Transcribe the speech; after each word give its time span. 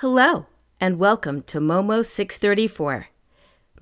Hello, 0.00 0.46
and 0.80 0.96
welcome 0.96 1.42
to 1.42 1.58
Momo 1.58 2.06
634 2.06 3.08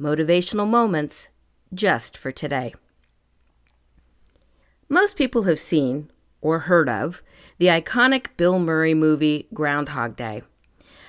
Motivational 0.01 0.67
Moments 0.67 1.29
just 1.75 2.17
for 2.17 2.33
today. 2.33 2.73
Most 4.89 5.17
people 5.17 5.43
have 5.43 5.59
seen 5.59 6.11
or 6.41 6.61
heard 6.61 6.89
of 6.89 7.23
the 7.59 7.67
iconic 7.67 8.29
Bill 8.39 8.59
Murray 8.59 8.95
movie 8.95 9.47
Groundhog 9.53 10.17
Day 10.17 10.43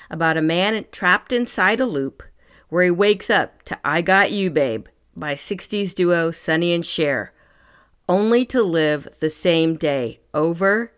about 0.09 0.35
a 0.35 0.41
man 0.41 0.83
trapped 0.91 1.31
inside 1.31 1.79
a 1.79 1.85
loop 1.85 2.21
where 2.67 2.83
he 2.83 2.91
wakes 2.91 3.29
up 3.29 3.63
to 3.63 3.79
I 3.85 4.01
Got 4.01 4.33
You 4.33 4.49
Babe 4.49 4.87
by 5.15 5.35
60s 5.35 5.95
duo 5.95 6.31
Sonny 6.31 6.73
and 6.73 6.85
Cher, 6.85 7.31
only 8.09 8.43
to 8.47 8.61
live 8.61 9.07
the 9.21 9.29
same 9.29 9.77
day 9.77 10.19
over 10.33 10.91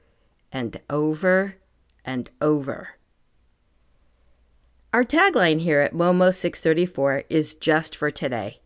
and 0.51 0.81
over 0.89 1.57
and 2.03 2.31
over. 2.41 2.95
Our 4.91 5.05
tagline 5.05 5.61
here 5.61 5.81
at 5.81 5.93
Momo 5.93 6.33
634 6.33 7.25
is 7.29 7.53
just 7.53 7.95
for 7.95 8.09
today, 8.09 8.59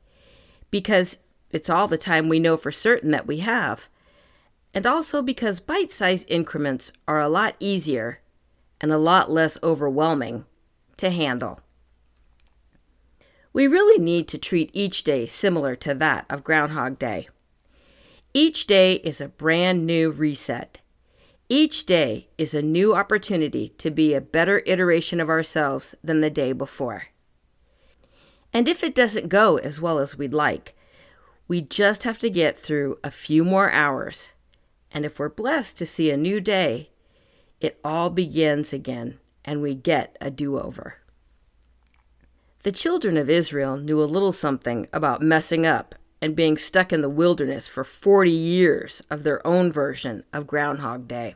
because 0.72 1.18
it's 1.52 1.70
all 1.70 1.90
the 1.90 1.98
time 1.98 2.30
we 2.30 2.40
know 2.40 2.56
for 2.56 2.72
certain 2.72 3.12
that 3.12 3.28
we 3.28 3.40
have, 3.40 3.90
and 4.74 4.88
also 4.88 5.22
because 5.22 5.60
bite 5.60 5.92
sized 5.92 6.26
increments 6.30 6.94
are 7.10 7.20
a 7.20 7.28
lot 7.28 7.56
easier 7.60 8.22
and 8.80 8.94
a 8.94 8.98
lot 8.98 9.32
less 9.32 9.58
overwhelming 9.62 10.46
to 10.96 11.10
handle. 11.10 11.60
We 13.52 13.68
really 13.68 14.02
need 14.02 14.30
to 14.30 14.38
treat 14.38 14.72
each 14.72 15.04
day 15.04 15.26
similar 15.28 15.76
to 15.76 15.94
that 15.96 16.26
of 16.30 16.46
Groundhog 16.46 16.98
Day. 16.98 17.28
Each 18.34 18.66
day 18.66 18.94
is 18.96 19.20
a 19.20 19.28
brand 19.28 19.86
new 19.86 20.10
reset. 20.10 20.80
Each 21.50 21.86
day 21.86 22.30
is 22.38 22.54
a 22.54 22.62
new 22.62 22.96
opportunity 22.96 23.70
to 23.78 23.92
be 23.92 24.14
a 24.14 24.22
better 24.22 24.64
iteration 24.66 25.20
of 25.20 25.30
ourselves 25.30 25.94
than 26.04 26.22
the 26.22 26.30
day 26.30 26.54
before. 26.54 27.08
And 28.54 28.68
if 28.68 28.84
it 28.84 28.96
doesn't 28.96 29.30
go 29.30 29.58
as 29.58 29.82
well 29.82 30.00
as 30.00 30.18
we'd 30.18 30.34
like, 30.34 30.76
we 31.48 31.62
just 31.62 32.04
have 32.04 32.18
to 32.20 32.30
get 32.30 32.58
through 32.58 32.98
a 33.04 33.12
few 33.12 33.44
more 33.44 33.72
hours. 33.72 34.32
And 34.92 35.06
if 35.06 35.20
we're 35.20 35.30
blessed 35.30 35.78
to 35.80 35.86
see 35.86 36.12
a 36.12 36.18
new 36.18 36.40
day, 36.40 36.90
it 37.60 37.80
all 37.84 38.10
begins 38.10 38.72
again 38.72 39.20
and 39.44 39.62
we 39.62 39.76
get 39.76 40.16
a 40.22 40.32
do 40.32 40.58
over. 40.60 40.98
The 42.64 42.72
children 42.72 43.18
of 43.18 43.30
Israel 43.30 43.76
knew 43.76 44.02
a 44.02 44.06
little 44.06 44.32
something 44.32 44.88
about 44.94 45.22
messing 45.22 45.66
up 45.66 45.96
and 46.24 46.38
being 46.38 46.58
stuck 46.58 46.94
in 46.94 47.02
the 47.02 47.10
wilderness 47.10 47.68
for 47.68 47.84
40 47.84 48.32
years 48.32 49.04
of 49.10 49.24
their 49.24 49.46
own 49.46 49.74
version 49.74 50.24
of 50.32 50.48
Groundhog 50.48 51.06
Day. 51.06 51.36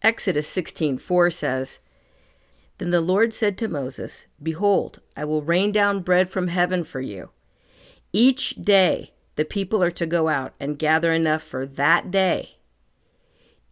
Exodus 0.00 0.48
16:4 0.48 1.34
says, 1.34 1.80
Then 2.78 2.90
the 2.90 3.00
Lord 3.00 3.34
said 3.34 3.58
to 3.58 3.66
Moses, 3.66 4.28
Behold, 4.40 5.00
I 5.16 5.24
will 5.24 5.42
rain 5.42 5.72
down 5.72 6.02
bread 6.02 6.30
from 6.30 6.46
heaven 6.46 6.84
for 6.84 7.00
you. 7.00 7.30
Each 8.12 8.50
day 8.50 9.12
the 9.34 9.44
people 9.44 9.82
are 9.82 9.90
to 9.90 10.06
go 10.06 10.28
out 10.28 10.54
and 10.60 10.78
gather 10.78 11.12
enough 11.12 11.42
for 11.42 11.66
that 11.66 12.12
day. 12.12 12.58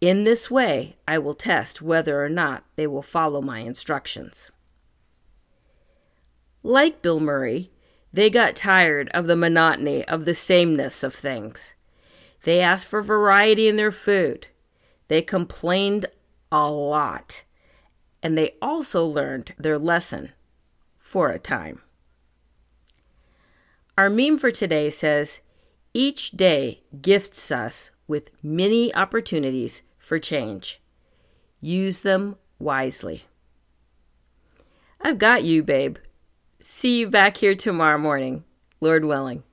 In 0.01 0.25
this 0.25 0.51
way 0.51 0.97
I 1.07 1.17
will 1.17 1.33
test 1.33 1.81
whether 1.81 2.21
or 2.21 2.27
not 2.27 2.65
they 2.75 2.87
will 2.87 3.01
follow 3.01 3.41
my 3.41 3.59
instructions. 3.59 4.51
Like 6.61 7.01
Bill 7.01 7.21
Murray, 7.21 7.71
they 8.15 8.29
got 8.29 8.55
tired 8.55 9.09
of 9.09 9.27
the 9.27 9.35
monotony 9.35 10.05
of 10.05 10.23
the 10.23 10.33
sameness 10.33 11.03
of 11.03 11.13
things. 11.13 11.73
They 12.45 12.61
asked 12.61 12.87
for 12.87 13.01
variety 13.01 13.67
in 13.67 13.75
their 13.75 13.91
food. 13.91 14.47
They 15.09 15.21
complained 15.21 16.05
a 16.49 16.71
lot. 16.71 17.43
And 18.23 18.37
they 18.37 18.55
also 18.61 19.05
learned 19.05 19.53
their 19.59 19.77
lesson 19.77 20.31
for 20.97 21.29
a 21.29 21.39
time. 21.39 21.81
Our 23.97 24.09
meme 24.09 24.39
for 24.39 24.49
today 24.49 24.89
says 24.89 25.41
each 25.93 26.31
day 26.31 26.83
gifts 27.01 27.51
us 27.51 27.91
with 28.07 28.29
many 28.41 28.95
opportunities 28.95 29.81
for 29.97 30.19
change. 30.19 30.81
Use 31.59 31.99
them 31.99 32.37
wisely. 32.59 33.25
I've 35.01 35.17
got 35.17 35.43
you, 35.43 35.63
babe. 35.63 35.97
See 36.67 36.97
you 36.97 37.07
back 37.07 37.37
here 37.37 37.53
tomorrow 37.53 37.99
morning, 37.99 38.43
Lord 38.81 39.05
willing. 39.05 39.43